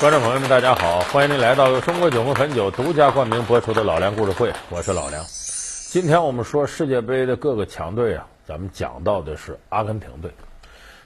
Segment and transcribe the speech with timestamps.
[0.00, 1.00] 观众朋友们，大家好！
[1.00, 5.24] 欢迎您来到由中国酒红汾酒独家冠名播出的《老梁故事会》，我是老梁。
[5.90, 10.30] 今天我们说世界杯的各个强队啊，咱们讲到的是阿根廷队。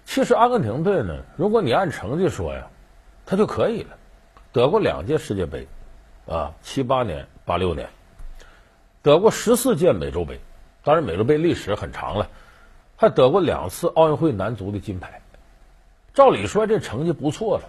[0.05, 2.67] 其实阿根廷队呢，如果你按成绩说呀，
[3.25, 3.97] 他就可以了，
[4.53, 5.67] 得过两届世界杯，
[6.27, 7.89] 啊，七八年、八六年，
[9.01, 10.39] 得过十四届美洲杯，
[10.85, 12.29] 当然美洲杯历史很长了，
[12.97, 15.23] 还得过两次奥运会男足的金牌。
[16.13, 17.65] 照理说这成绩不错了。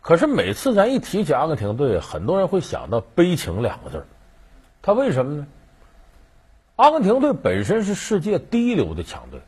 [0.00, 4.06] 可是每次咱一提起阿根廷队，很多人会想到悲情两个字儿。
[4.82, 5.46] 他为什么呢？
[6.76, 9.40] 阿根廷队本身是世界第一流的强队，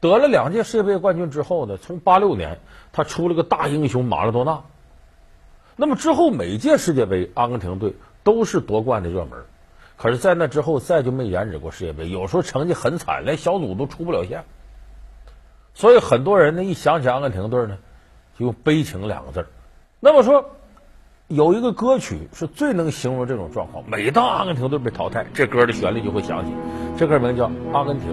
[0.00, 2.58] 得了两届世界杯冠军之后呢，从八六年
[2.92, 4.62] 他出了个大英雄马拉多纳。
[5.76, 9.44] 那么之后每届世界杯，阿根廷队都是夺冠的热门。
[9.96, 14.44] 可是，在那之后再就没染指过世界杯，有时候成绩很惨，连小组都出不了线。
[15.72, 17.78] 所以很多人呢，一想起阿根廷队呢。
[18.38, 19.46] 就用悲情两个字儿，
[20.00, 20.44] 那么说，
[21.28, 23.84] 有一个歌曲是最能形容这种状况。
[23.88, 26.52] 每当阿根廷队被淘汰，这歌的旋律就会响起。
[26.96, 28.10] 这歌名叫《阿根廷》，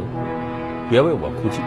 [0.90, 1.62] 别为我哭泣。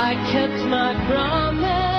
[0.00, 1.97] I kept my promise.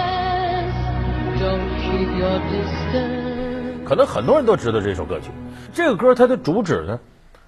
[3.86, 5.32] 可能很多人都知道这首歌曲。
[5.74, 7.00] 这个歌它的主旨呢，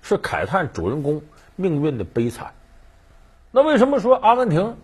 [0.01, 1.21] 是慨叹主人公
[1.55, 2.53] 命运的悲惨。
[3.51, 4.77] 那为什么说阿根廷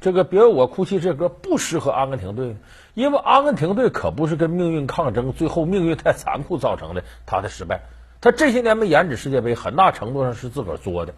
[0.00, 2.56] 这个别为我哭泣这歌不适合阿根廷队呢？
[2.94, 7.80] 因为阿根廷队可不是跟命运抗争，最后命运太残酷造成的他的失败。
[8.20, 11.14] 他这些年没延止世界杯，很大程度上是自个儿作的。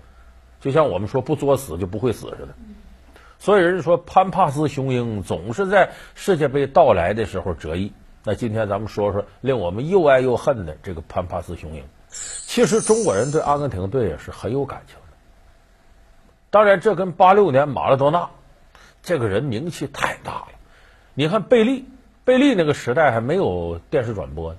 [0.60, 2.48] 就像我们说不作死就不会死似的。
[3.38, 7.92] 所以人家说潘帕斯雄鹰总是在世界杯到来的时候折翼。
[8.24, 11.84] 那今天咱们说说令我们又爱又恨的这个潘帕斯雄鹰。
[12.08, 15.02] 其实中国人对阿根廷队也是很有感情的。
[16.50, 18.30] 当然，这跟八六年马拉多纳
[19.02, 20.48] 这个人名气太大了。
[21.14, 21.84] 你看贝利，
[22.25, 24.58] 贝利那个时代还没有电视转播呢，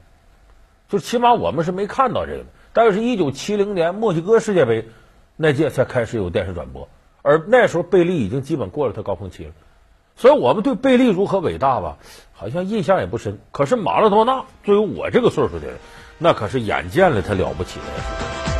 [0.87, 2.45] 就起码我们是没看到这个。
[2.73, 4.87] 但是，一九七零年墨西哥世界杯
[5.35, 6.87] 那届才开始有电视转播。
[7.27, 9.51] 而那时候贝利已经基本过了他高峰期了，
[10.15, 11.97] 所以我们对贝利如何伟大吧，
[12.31, 13.37] 好像印象也不深。
[13.51, 15.75] 可是马拉多纳作为我这个岁数的人，
[16.19, 18.56] 那可是眼见了他了不起的。